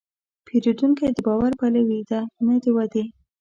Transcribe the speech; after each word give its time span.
پیرودونکی 0.45 1.07
د 1.13 1.19
باور 1.27 1.51
پلوي 1.59 2.01
دی، 2.09 2.21
نه 2.45 2.55
د 2.63 2.65
وعدې. 2.75 3.03